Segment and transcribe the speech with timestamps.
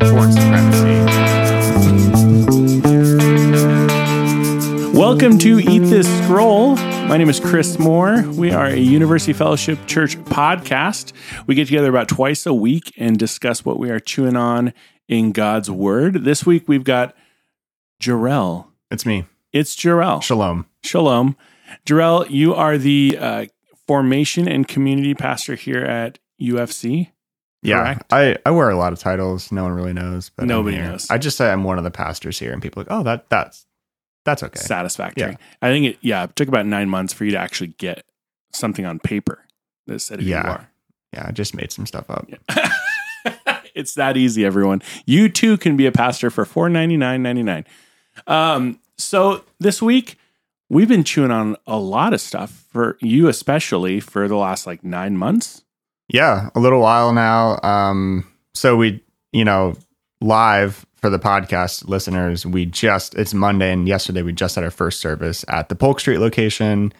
[0.00, 1.06] Foreign supremacy.
[4.92, 6.76] Welcome to Eat This Scroll.
[6.76, 8.22] My name is Chris Moore.
[8.32, 11.14] We are a University Fellowship Church podcast.
[11.46, 14.74] We get together about twice a week and discuss what we are chewing on
[15.08, 16.24] in God's Word.
[16.24, 17.16] This week we've got
[17.98, 18.66] Jarrell.
[18.90, 19.24] It's me.
[19.50, 20.22] It's Jarrell.
[20.22, 20.66] Shalom.
[20.82, 21.38] Shalom.
[21.86, 23.46] Jarrell, you are the uh,
[23.86, 27.12] formation and community pastor here at UFC.
[27.62, 28.12] Yeah, Correct.
[28.12, 29.50] I, I wear a lot of titles.
[29.50, 31.10] No one really knows, but Nobody knows.
[31.10, 33.28] I just say I'm one of the pastors here, and people are like, oh, that
[33.28, 33.66] that's
[34.24, 34.58] that's okay.
[34.60, 35.30] Satisfactory.
[35.32, 35.36] Yeah.
[35.62, 38.04] I think it, yeah, it took about nine months for you to actually get
[38.52, 39.40] something on paper
[39.86, 40.44] that said who Yeah.
[40.44, 40.70] you are.
[41.12, 42.28] Yeah, I just made some stuff up.
[43.74, 44.82] it's that easy, everyone.
[45.06, 47.64] You too can be a pastor for four ninety nine ninety nine.
[48.26, 50.18] Um, so this week
[50.68, 54.82] we've been chewing on a lot of stuff for you, especially for the last like
[54.84, 55.62] nine months.
[56.08, 57.58] Yeah, a little while now.
[57.62, 59.02] Um, so we,
[59.32, 59.74] you know,
[60.20, 64.70] live for the podcast listeners, we just it's Monday, and yesterday we just had our
[64.70, 66.92] first service at the Polk Street location,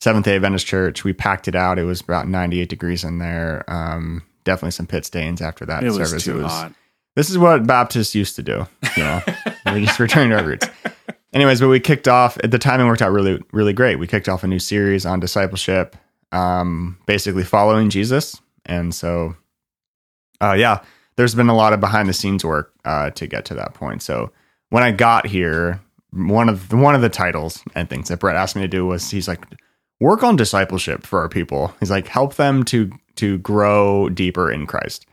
[0.00, 1.04] Seventh Day Adventist Church.
[1.04, 1.78] We packed it out.
[1.78, 3.64] It was about 98 degrees in there.
[3.68, 6.24] Um, definitely some pit stains after that It was service.
[6.24, 6.72] too it was hot.
[7.16, 8.66] this is what Baptists used to do.
[8.96, 9.20] You know,
[9.66, 10.68] we're just returning to our roots.
[11.32, 12.36] Anyways, but we kicked off.
[12.42, 13.98] At the timing worked out really, really great.
[13.98, 15.96] We kicked off a new series on discipleship,
[16.32, 18.40] um, basically following Jesus.
[18.66, 19.36] And so,
[20.40, 20.82] uh, yeah,
[21.16, 24.02] there's been a lot of behind the scenes work uh, to get to that point.
[24.02, 24.30] So
[24.70, 25.80] when I got here,
[26.12, 28.86] one of the, one of the titles and things that Brett asked me to do
[28.86, 29.44] was he's like,
[30.00, 31.74] work on discipleship for our people.
[31.80, 35.06] He's like, help them to to grow deeper in Christ.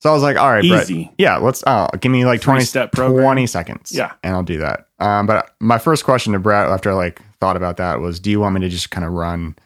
[0.00, 1.12] So I was like, all right, Brett, Easy.
[1.18, 3.22] yeah, let's uh, give me like 20, Three-step program.
[3.22, 3.92] 20 seconds.
[3.92, 4.12] Yeah.
[4.22, 4.88] And I'll do that.
[4.98, 8.30] Um, but my first question to Brett after I like thought about that was, do
[8.30, 9.56] you want me to just kind of run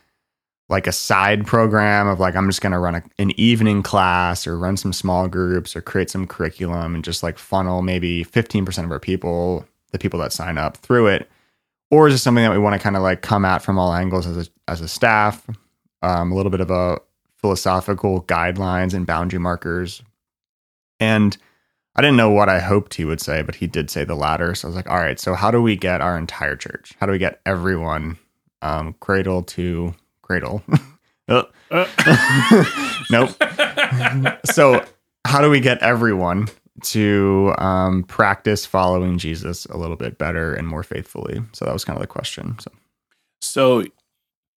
[0.69, 4.47] like a side program of like, I'm just going to run a, an evening class
[4.47, 8.85] or run some small groups or create some curriculum and just like funnel maybe 15%
[8.85, 11.29] of our people, the people that sign up through it?
[11.91, 13.93] Or is it something that we want to kind of like come at from all
[13.93, 15.47] angles as a, as a staff?
[16.03, 16.99] Um, a little bit of a
[17.37, 20.03] philosophical guidelines and boundary markers
[21.01, 21.37] and
[21.97, 24.55] I didn't know what I hoped he would say, but he did say the latter.
[24.55, 26.93] So I was like, all right, so how do we get our entire church?
[26.99, 28.19] How do we get everyone
[28.63, 30.63] um, cradle to cradle?
[31.27, 31.45] Uh,
[33.11, 33.31] nope.
[34.45, 34.85] so
[35.27, 36.49] how do we get everyone
[36.83, 41.41] to um, practice following Jesus a little bit better and more faithfully?
[41.53, 42.59] So that was kind of the question.
[42.61, 42.71] So
[43.41, 43.85] so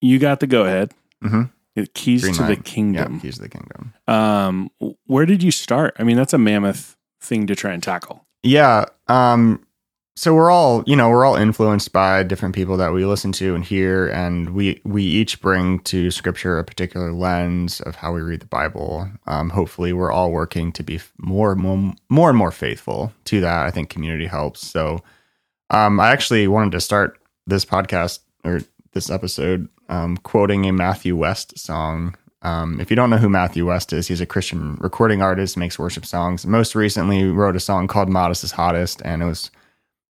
[0.00, 0.92] you got the go ahead.
[1.22, 1.50] Mhm.
[1.94, 2.58] Keys Green to the light.
[2.58, 3.20] yeah, kingdom.
[3.20, 3.92] keys to the kingdom.
[4.08, 4.70] Um,
[5.06, 5.94] where did you start?
[6.00, 8.26] I mean, that's a mammoth thing to try and tackle.
[8.42, 8.86] Yeah.
[9.08, 9.65] Um,
[10.18, 13.54] so we're all, you know, we're all influenced by different people that we listen to
[13.54, 18.22] and hear, and we we each bring to Scripture a particular lens of how we
[18.22, 19.10] read the Bible.
[19.26, 23.66] Um, hopefully, we're all working to be more more more and more faithful to that.
[23.66, 24.66] I think community helps.
[24.66, 25.02] So,
[25.68, 28.62] um, I actually wanted to start this podcast or
[28.92, 32.16] this episode um, quoting a Matthew West song.
[32.40, 35.78] Um, if you don't know who Matthew West is, he's a Christian recording artist, makes
[35.78, 36.46] worship songs.
[36.46, 39.50] Most recently, wrote a song called "Modest is Hottest," and it was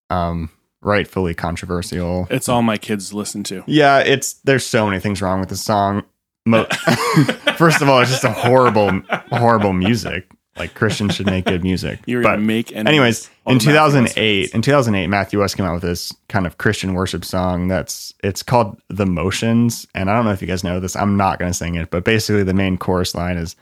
[0.10, 0.50] um,
[0.82, 2.28] rightfully controversial.
[2.30, 3.64] It's all my kids listen to.
[3.68, 6.04] Yeah, it's there's so many things wrong with the song.
[6.46, 6.66] Mo-
[7.58, 10.30] First of all, it's just a horrible, horrible music.
[10.58, 12.00] Like Christians should make good music.
[12.06, 15.66] You're but gonna make anyways, in the Matthew West 2008, in 2008, Matthew West came
[15.66, 17.70] out with this kind of Christian worship song.
[17.70, 20.98] That's it's called "The Motions," and I don't know if you guys know this.
[20.98, 23.56] I'm not going to sing it, but basically the main chorus line is,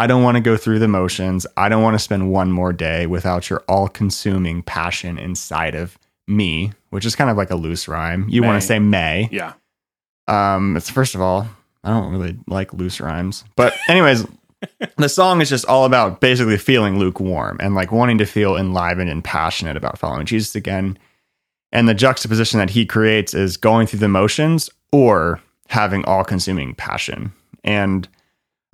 [0.00, 1.46] "I don't want to go through the motions.
[1.56, 6.72] I don't want to spend one more day without your all-consuming passion inside of me,"
[6.88, 8.26] which is kind of like a loose rhyme.
[8.28, 9.52] You want to say "may." Yeah.
[10.26, 11.46] Um, it's first of all,
[11.84, 14.26] I don't really like loose rhymes, but anyways,
[14.96, 19.10] the song is just all about basically feeling lukewarm and like wanting to feel enlivened
[19.10, 20.98] and passionate about following Jesus again.
[21.72, 26.74] And the juxtaposition that he creates is going through the motions or having all consuming
[26.74, 27.32] passion.
[27.64, 28.08] And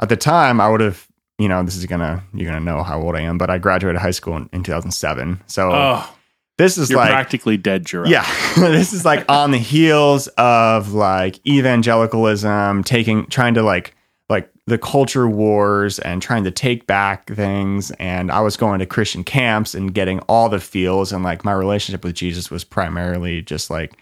[0.00, 1.05] at the time, I would have,
[1.38, 4.00] you know, this is gonna, you're gonna know how old I am, but I graduated
[4.00, 5.42] high school in, in 2007.
[5.46, 6.16] So Oh,
[6.58, 8.26] this is like, practically dead, yeah,
[8.56, 13.94] this is like on the heels of like evangelicalism, taking trying to like
[14.28, 17.90] like the culture wars and trying to take back things.
[17.92, 21.52] And I was going to Christian camps and getting all the feels, and like my
[21.52, 23.92] relationship with Jesus was primarily just like,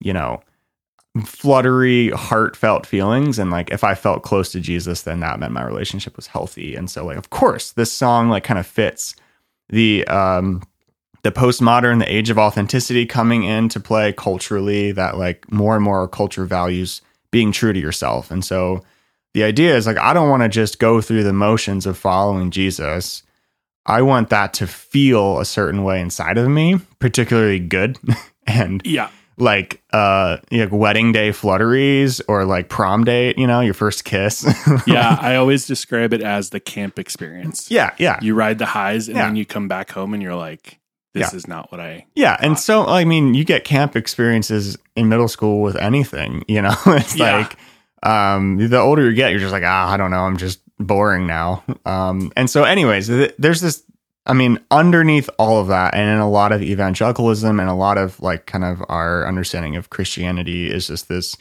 [0.00, 0.42] you know,
[1.24, 3.38] fluttery, heartfelt feelings.
[3.38, 6.74] And like if I felt close to Jesus, then that meant my relationship was healthy.
[6.74, 9.14] And so like of course this song like kind of fits
[9.68, 10.62] the um
[11.22, 16.06] the postmodern, the age of authenticity coming into play culturally, that like more and more
[16.06, 17.00] culture values
[17.30, 18.30] being true to yourself.
[18.30, 18.84] And so
[19.32, 22.50] the idea is like, I don't want to just go through the motions of following
[22.50, 23.22] Jesus.
[23.86, 27.98] I want that to feel a certain way inside of me, particularly good
[28.46, 29.10] and Yeah.
[29.36, 34.44] Like uh like wedding day flutteries or like prom date, you know, your first kiss.
[34.86, 35.16] Yeah.
[35.20, 37.70] I always describe it as the camp experience.
[37.70, 38.18] yeah, yeah.
[38.22, 39.26] You ride the highs and Yeah.
[39.26, 40.78] then you come back home and you're like,
[41.14, 41.36] this Yeah.
[41.36, 42.06] is not what I.
[42.14, 46.60] Yeah, and so I mean, you get camp experiences in middle school with anything, you
[46.62, 46.74] know.
[46.86, 47.38] it's Yeah.
[47.38, 47.56] like
[48.02, 51.26] um the older you get, you're just like, ah, I don't know, I'm just boring
[51.26, 51.64] now.
[51.86, 53.82] Um and so anyways, th- there's this
[54.26, 57.98] I mean, underneath all of that and in a lot of evangelicalism and a lot
[57.98, 61.36] of like kind of our understanding of Christianity is just this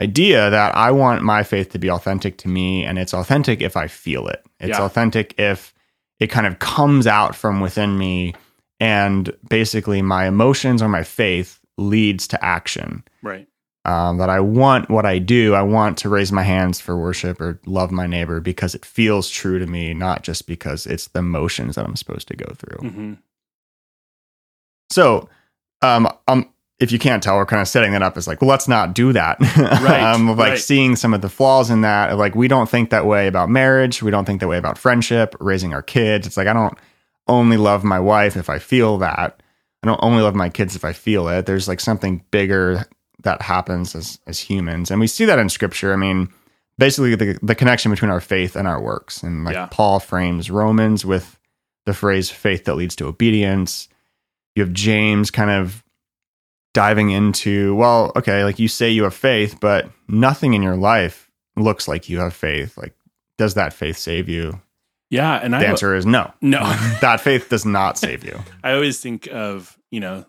[0.00, 3.76] idea that I want my faith to be authentic to me and it's authentic if
[3.76, 4.42] I feel it.
[4.60, 4.84] It's Yeah.
[4.84, 5.74] authentic if
[6.20, 8.34] it kind of comes out from within me
[8.78, 13.46] and basically my emotions or my faith leads to action Right.
[13.84, 15.54] Um, that i want what i do.
[15.54, 19.30] I want to raise my hands for worship or love my neighbor because it feels
[19.30, 22.88] true to me not just because it's the motions that i'm supposed to go through.
[22.90, 23.14] Hmm
[24.90, 25.28] so
[25.82, 26.48] um, um
[26.78, 28.94] if you can't tell we're kind of setting that up as like well let's not
[28.94, 29.38] do that.
[29.80, 30.58] Right, um, of like right.
[30.58, 34.02] seeing some of the flaws in that like we don't think that way about marriage.
[34.02, 36.26] We don't think that way about friendship raising our kids.
[36.26, 36.76] It's like i don't
[37.28, 39.42] only love my wife if i feel that.
[39.82, 41.46] I don't only love my kids if i feel it.
[41.46, 42.86] There's like something bigger
[43.22, 44.90] that happens as as humans.
[44.90, 45.92] And we see that in scripture.
[45.92, 46.28] I mean
[46.78, 49.22] basically the, the connection between our faith and our works.
[49.22, 49.68] And like Yeah.
[49.70, 51.38] paul frames romans with
[51.86, 53.88] the phrase faith that leads to obedience.
[54.56, 55.82] You have james kind of
[56.72, 61.28] diving into well okay like you say you have faith but nothing in your life
[61.56, 62.76] looks like you have faith.
[62.78, 62.94] Like
[63.38, 64.60] does that faith save you?
[65.10, 65.34] Yeah.
[65.42, 66.32] And the I, answer is no.
[66.40, 66.60] No,
[67.00, 68.38] that faith does not save you.
[68.64, 70.24] I always think of, you know,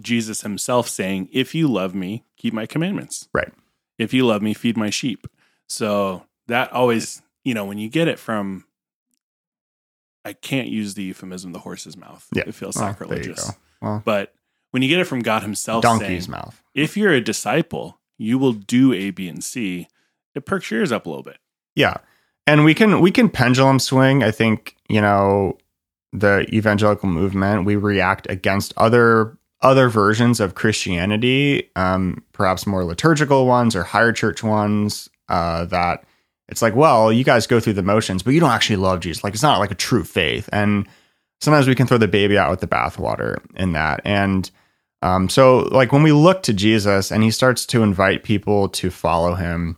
[0.00, 3.28] Jesus himself saying, if you love me, keep my commandments.
[3.32, 3.52] Right.
[3.98, 5.26] If you love me, feed my sheep.
[5.68, 8.64] So that always, you know, when you get it from,
[10.24, 12.26] I can't use the euphemism, the horse's mouth.
[12.34, 12.44] Yeah.
[12.46, 13.52] It feels Well, sacrilegious.
[13.80, 14.34] well But
[14.70, 18.38] when you get it from God himself donkey's saying, mouth if you're a disciple, you
[18.38, 19.88] will do A, B, and C,
[20.34, 21.38] it perks your ears up a little bit.
[21.74, 21.96] yeah
[22.46, 25.56] and we can we can pendulum swing i think you know
[26.12, 33.46] the evangelical movement we react against other other versions of christianity um perhaps more liturgical
[33.46, 36.04] ones or higher church ones uh that
[36.48, 39.22] it's like well you guys go through the motions but you don't actually love jesus.
[39.22, 40.48] Like it's not like a true faith.
[40.52, 40.88] And
[41.40, 44.00] sometimes we can throw the baby out with the bathwater in that.
[44.04, 44.50] And
[45.02, 48.90] um, so like when we look to jesus and he starts to invite people to
[48.90, 49.76] follow him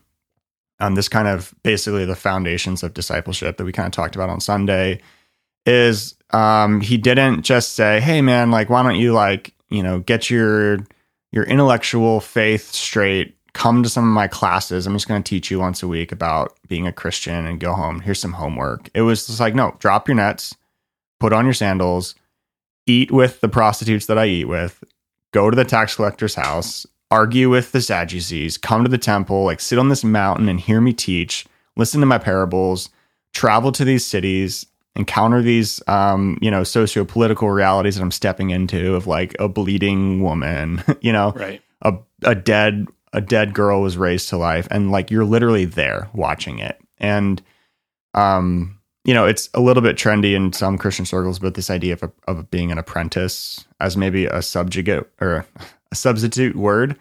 [0.78, 4.30] um, this kind of basically the foundations of discipleship that we kind of talked about
[4.30, 5.00] on Sunday
[5.66, 10.00] is um, he didn't just say, "Hey, man, like why don't you like you know
[10.00, 10.78] get your
[11.32, 13.36] your intellectual faith straight?
[13.52, 14.86] Come to some of my classes.
[14.86, 17.72] I'm just going to teach you once a week about being a Christian and go
[17.72, 18.00] home.
[18.00, 20.54] Here's some homework." It was just like, no, drop your nets,
[21.18, 22.14] put on your sandals,
[22.86, 24.82] eat with the prostitutes that I eat with,
[25.32, 29.60] go to the tax collector's house, argue with the Sadducees, come to the temple, like
[29.60, 31.46] sit on this mountain and hear me teach,
[31.76, 32.88] listen to my parables,
[33.32, 38.94] travel to these cities, encounter these um, you know, socio-political realities that I'm stepping into
[38.94, 41.62] of like a bleeding woman, you know, Right.
[41.82, 46.08] a a dead a dead girl was raised to life and like you're literally there
[46.12, 46.78] watching it.
[46.98, 47.42] And
[48.14, 51.94] um you know, it's a little bit trendy in some Christian circles, but this idea
[51.94, 55.46] of, of being an apprentice as maybe a subjugate or
[55.90, 56.96] a substitute word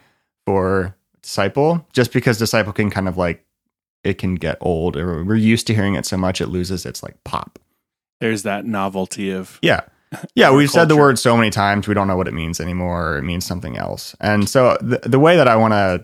[0.46, 3.46] for disciple, just because disciple can kind of like
[4.06, 7.04] it can get old or we're used to hearing it so much it loses its
[7.04, 7.60] like pop.
[8.20, 9.82] There's that novelty of, Yeah.
[10.34, 13.14] Yeah, we've said the word so many times we don't know what it means anymore.
[13.14, 14.16] Or it means something else.
[14.20, 16.04] And so the, the way that I want to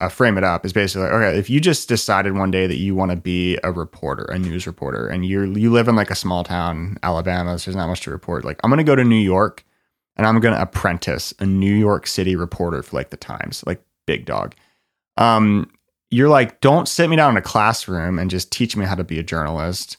[0.00, 2.78] uh, frame it up is basically like, okay, if you just decided one day that
[2.78, 6.10] you want to be a reporter, a news reporter, and you you live in like
[6.10, 8.44] a small town, Alabama, so there's not much to report.
[8.44, 9.64] Like, I'm going to go to New York
[10.16, 13.82] and I'm going to apprentice a New York City reporter for like the Times, like
[14.06, 14.54] big dog.
[15.16, 15.70] Um,
[16.10, 19.04] you're like, don't sit me down in a classroom and just teach me how to
[19.04, 19.96] be a journalist.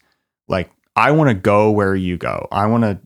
[0.50, 2.48] Like, I want to go where you go.
[2.52, 3.00] I want to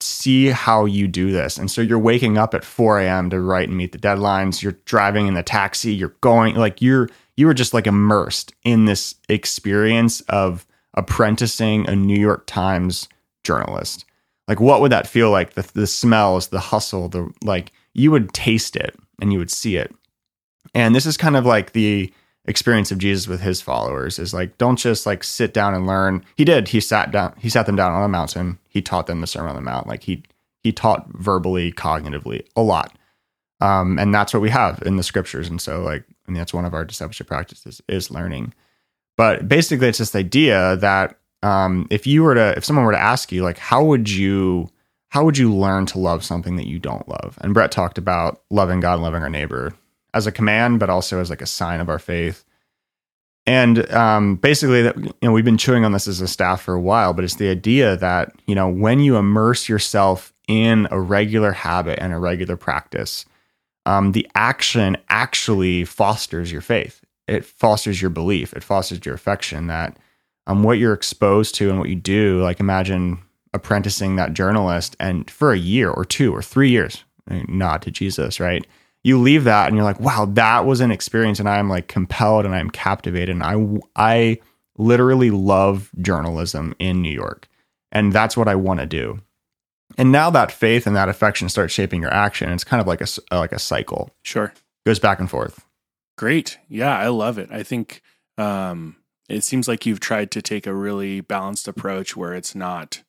[0.00, 1.56] see how you do this.
[1.56, 3.30] And so you're waking up at 4 a.m.
[3.30, 4.62] to write and meet the deadlines.
[4.62, 5.94] You're driving in the taxi.
[5.94, 11.96] You're going like you're you were just like immersed in this experience of apprenticing a
[11.96, 13.08] New York Times
[13.44, 14.04] journalist.
[14.48, 15.54] Like what would that feel like?
[15.54, 19.76] The the smells, the hustle, the like you would taste it and you would see
[19.76, 19.94] it.
[20.74, 22.12] And this is kind of like the
[22.44, 26.24] experience of Jesus with his followers is like don't just like sit down and learn.
[26.36, 26.68] He did.
[26.68, 28.58] He sat down he sat them down on a mountain.
[28.68, 29.86] He taught them the Sermon on the Mount.
[29.86, 30.22] Like he
[30.62, 32.96] he taught verbally, cognitively a lot.
[33.60, 35.48] Um, and that's what we have in the scriptures.
[35.48, 38.54] And so like I mean that's one of our discipleship practices is learning.
[39.16, 43.00] But basically it's this idea that um, if you were to, if someone were to
[43.00, 44.70] ask you, like, how would you,
[45.08, 47.38] how would you learn to love something that you don't love?
[47.40, 49.74] And Brett talked about loving God and loving our neighbor
[50.14, 52.44] as a command, but also as like a sign of our faith.
[53.44, 56.74] And um, basically, that you know, we've been chewing on this as a staff for
[56.74, 61.00] a while, but it's the idea that you know when you immerse yourself in a
[61.00, 63.24] regular habit and a regular practice,
[63.84, 67.04] um, the action actually fosters your faith.
[67.26, 68.52] It fosters your belief.
[68.52, 69.66] It fosters your affection.
[69.66, 69.96] That
[70.46, 73.18] um, what you're exposed to and what you do, like imagine
[73.54, 77.04] apprenticing that journalist and for a year or two or three years,
[77.48, 78.66] nod to Jesus, right?
[79.04, 82.44] You leave that and you're like, wow, that was an experience, and I'm like compelled
[82.44, 84.40] and I'm captivated, and I I
[84.78, 87.48] literally love journalism in New York,
[87.90, 89.20] and that's what I want to do.
[89.98, 92.50] And now that faith and that affection starts shaping your action.
[92.50, 94.10] It's kind of like a like a cycle.
[94.22, 94.52] Sure,
[94.86, 95.64] goes back and forth.
[96.16, 97.50] Great, yeah, I love it.
[97.50, 98.02] I think
[98.38, 98.96] um,
[99.28, 103.02] it seems like you've tried to take a really balanced approach where it's not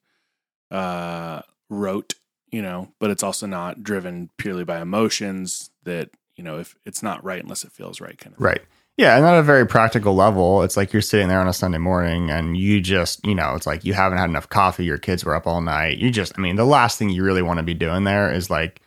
[0.72, 2.16] uh, rote
[2.54, 7.02] you know, but it's also not driven purely by emotions that, you know, if it's
[7.02, 8.42] not right unless it feels right kind of.
[8.42, 8.62] Right.
[8.96, 11.80] Yeah, and at a very practical level, it's like you're sitting there on a Sunday
[11.80, 15.26] morning and you just, you know, it's like you haven't had enough coffee, your kids
[15.26, 15.98] were up all night.
[15.98, 18.52] You just, I mean, the last thing you really want to be doing there is
[18.52, 18.84] like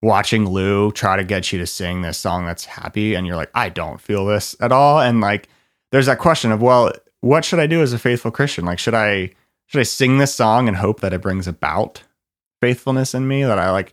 [0.00, 3.50] watching Lou try to get you to sing this song that's happy and you're like,
[3.54, 5.00] I don't feel this at all.
[5.02, 5.50] And like
[5.90, 6.90] there's that question of, well,
[7.20, 8.64] what should I do as a faithful Christian?
[8.64, 9.32] Like should I
[9.66, 12.02] should I sing this song and hope that it brings about
[12.62, 13.92] faithfulness in me that I like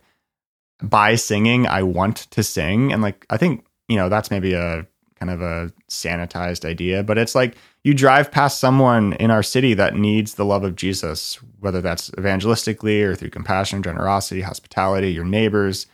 [0.82, 2.94] by singing I want to sing.
[2.94, 4.86] And like I think you know that's maybe a
[5.20, 9.74] kind of a sanitized idea but it's like you drive past someone in our city
[9.74, 15.26] that needs the love of Jesus whether that's evangelistically or through compassion generosity hospitality your
[15.26, 15.88] neighbors.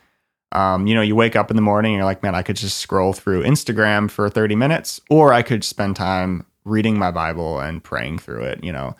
[0.52, 2.56] Um, you know you wake up in the morning and you're like man I could
[2.56, 7.58] just scroll through Instagram for 30 minutes or I could spend time reading my Bible
[7.58, 8.94] and praying through it you know?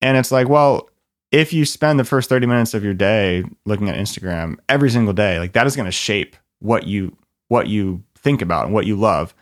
[0.00, 0.88] And it's like well
[1.32, 5.12] if you spend the first 30 minutes of your day looking at Instagram every single
[5.12, 7.16] day, like that is going to shape what you
[7.48, 9.34] what you think about and what you love.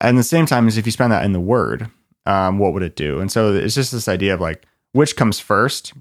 [0.00, 1.90] And the same time as if you spend that in the word,
[2.26, 3.20] um, what would it do?
[3.20, 5.92] And so it's just this idea of like which comes first.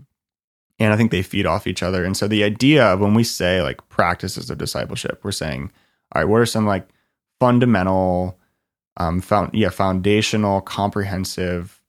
[0.80, 2.06] And I think they feed off each other.
[2.06, 5.72] And so the idea of when we say like practices of discipleship, we're saying,
[6.14, 6.88] all right, what are some like
[7.40, 8.40] fundamental,
[8.96, 11.82] um, found yeah, foundational, comprehensive,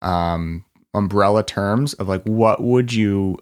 [0.00, 0.64] um,
[0.96, 3.38] umbrella terms of like what would you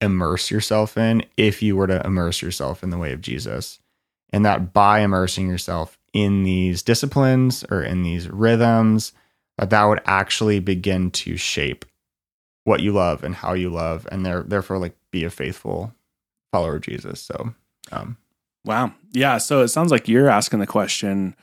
[0.00, 3.78] immerse yourself in if you were to immerse yourself in the way of Jesus.
[4.30, 9.12] And that by immersing yourself in these disciplines or in these rhythms,
[9.58, 11.84] that that would actually begin to shape
[12.64, 15.94] what you love and how you love, and there, therefore, like be a faithful
[16.52, 17.20] follower of Jesus.
[17.20, 17.54] So,
[17.92, 18.16] um,
[18.64, 19.38] wow, yeah.
[19.38, 21.36] So it sounds like you're asking the question: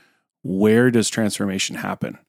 [0.44, 2.20] Where does transformation happen?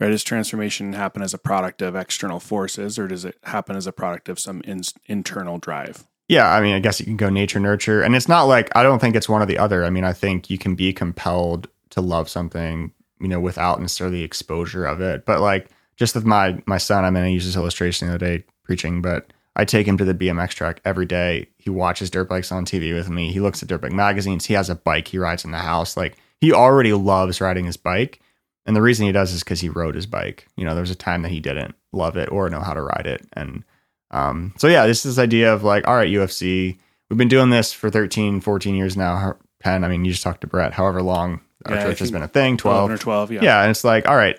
[0.00, 0.08] Right?
[0.08, 3.92] Does transformation happen as a product of external forces, or does it happen as a
[3.92, 6.06] product of some in- internal drive?
[6.28, 8.82] Yeah, I mean, I guess you can go nature nurture, and it's not like I
[8.82, 9.84] don't think it's one or the other.
[9.84, 14.22] I mean, I think you can be compelled to love something, you know, without necessarily
[14.22, 15.26] exposure of it.
[15.26, 18.38] But like, just with my my son, I'm going to use this illustration the other
[18.38, 21.48] day preaching, but I take him to the BMX track every day.
[21.58, 23.32] He watches dirt bikes on TV with me.
[23.32, 24.46] He looks at dirt bike magazines.
[24.46, 25.96] He has a bike he rides in the house.
[25.96, 28.20] Like he already loves riding his bike.
[28.66, 30.46] And the reason he does is because he rode his bike.
[30.56, 32.82] You know, there was a time that he didn't love it or know how to
[32.82, 33.26] ride it.
[33.32, 33.64] And
[34.10, 37.50] um, so, yeah, this is this idea of like, all right, UFC, we've been doing
[37.50, 39.36] this for 13, 14 years now.
[39.62, 42.22] 10, I mean, you just talked to Brett, however long our yeah, church has been
[42.22, 42.90] a thing, 12.
[42.90, 43.40] or 12, yeah.
[43.42, 43.62] Yeah.
[43.62, 44.38] And it's like, all right,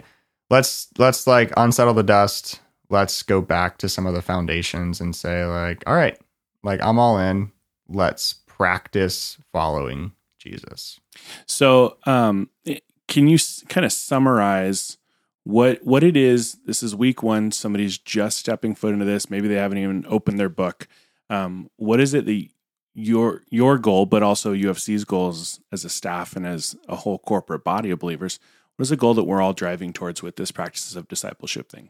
[0.50, 2.60] let's, let's like unsettle the dust.
[2.90, 6.20] Let's go back to some of the foundations and say, like, all right,
[6.64, 7.52] like I'm all in.
[7.88, 11.00] Let's practice following Jesus.
[11.46, 12.50] So, um,
[13.12, 13.38] can you
[13.68, 14.98] kind of summarize
[15.44, 16.58] what what it is?
[16.66, 17.52] This is week one.
[17.52, 19.30] Somebody's just stepping foot into this.
[19.30, 20.88] Maybe they haven't even opened their book.
[21.30, 22.48] Um, what is it that
[22.94, 27.66] your your goal, but also UFC's goals as a staff and as a whole corporate
[27.66, 28.40] body of believers?
[28.78, 31.90] What is the goal that we're all driving towards with this practices of discipleship thing?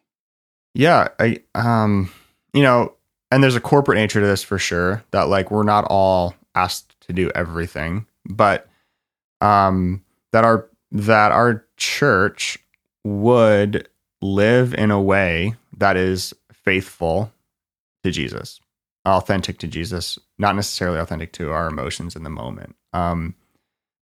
[0.73, 2.11] Yeah, I um,
[2.51, 2.95] you know,
[3.29, 5.03] and there's a corporate nature to this for sure.
[5.11, 8.67] That like we're not all asked to do everything, but
[9.39, 12.57] um, that our that our church
[13.03, 13.87] would
[14.21, 17.31] live in a way that is faithful
[18.03, 18.59] to Jesus,
[19.05, 22.75] authentic to Jesus, not necessarily authentic to our emotions in the moment.
[22.93, 23.35] Um,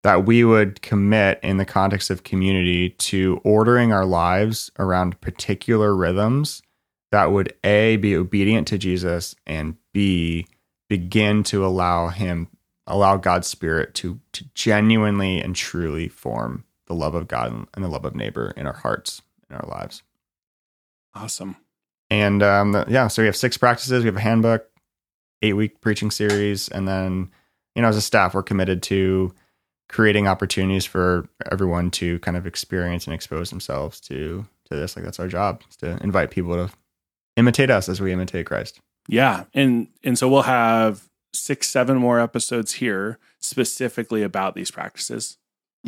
[0.05, 5.95] that we would commit in the context of community to ordering our lives around particular
[5.95, 6.63] rhythms
[7.11, 10.47] that would A, be obedient to Jesus, and B,
[10.89, 12.49] begin to allow Him,
[12.87, 17.89] allow God's Spirit to, to genuinely and truly form the love of God and the
[17.89, 20.03] love of neighbor in our hearts, in our lives.
[21.15, 21.57] Awesome.
[22.11, 24.03] And um, the- yeah, so we have six practices.
[24.03, 24.67] We have a handbook,
[25.43, 27.31] eight week preaching series, and then
[27.75, 29.33] you know, as a staff, we're committed to
[29.89, 34.97] creating opportunities for everyone to kind of experience and expose themselves to to this.
[34.97, 36.73] Like that's our job, is to invite people to
[37.37, 38.81] imitate us as we imitate Christ.
[39.07, 45.37] Yeah, and and so we'll have six, seven more episodes here specifically about these practices.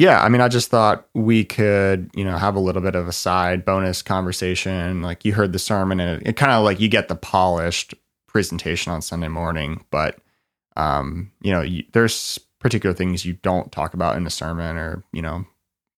[0.00, 3.06] Yeah, I mean, I just thought we could, you know, have a little bit of
[3.06, 5.02] a side bonus conversation.
[5.02, 7.92] Like you heard the sermon, and it, it kind of like you get the polished
[8.26, 10.18] presentation on Sunday morning, but
[10.74, 15.04] um, you know, you, there's particular things you don't talk about in the sermon, or
[15.12, 15.44] you know,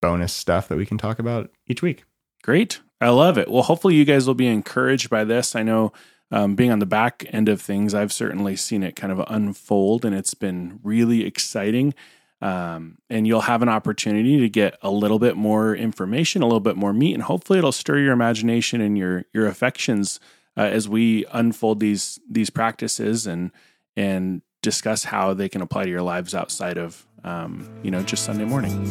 [0.00, 2.02] bonus stuff that we can talk about each week.
[2.42, 2.80] Great.
[3.00, 3.48] I love it.
[3.48, 5.54] Well, hopefully, you guys will be encouraged by this.
[5.54, 5.92] I know
[6.32, 10.04] um, being on the back end of things, I've certainly seen it kind of unfold,
[10.04, 11.94] and it's been really exciting.
[12.42, 16.60] Um, and you'll have an opportunity to get a little bit more information, a little
[16.60, 20.18] bit more meat, and hopefully, it'll stir your imagination and your your affections
[20.56, 23.52] uh, as we unfold these these practices and
[23.96, 28.24] and discuss how they can apply to your lives outside of um, you know just
[28.24, 28.84] Sunday morning.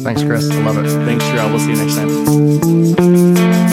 [0.00, 0.50] Thanks, Chris.
[0.50, 0.88] I love it.
[1.04, 1.50] Thanks, Jarrell.
[1.50, 2.08] We'll see you next time.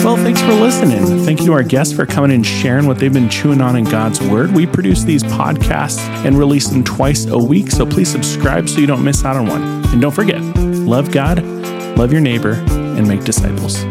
[0.04, 1.24] Well, thanks for listening.
[1.24, 3.84] Thank you to our guests for coming and sharing what they've been chewing on in
[3.84, 4.52] God's Word.
[4.52, 8.86] We produce these podcasts and release them twice a week, so please subscribe so you
[8.86, 9.62] don't miss out on one.
[9.92, 11.42] And don't forget, love God,
[11.96, 13.82] love your neighbor, and make disciples.